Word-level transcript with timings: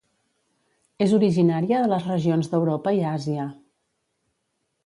És 1.07 1.13
originària 1.17 1.83
de 1.83 1.91
les 1.93 2.09
regions 2.13 2.51
d'Europa 2.55 2.97
i 3.01 3.07
Àsia. 3.13 3.47